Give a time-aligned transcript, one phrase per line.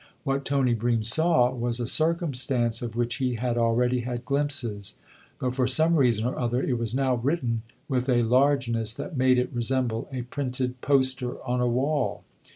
[0.23, 3.69] What Tony Bream saw was a circumstance of which he had 148 THE OTHER HOUSE
[3.69, 4.95] already had glimpses;
[5.37, 9.37] but for some reason or other it was now written with a largeness that made
[9.37, 12.23] it resemble a printed poster on a wall.